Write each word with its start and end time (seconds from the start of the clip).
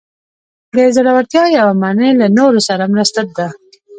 د 0.75 0.77
زړورتیا 0.95 1.43
یوه 1.57 1.73
معنی 1.81 2.11
له 2.21 2.27
نورو 2.37 2.59
سره 2.67 2.83
مرسته 2.93 3.19
ده. 3.37 3.47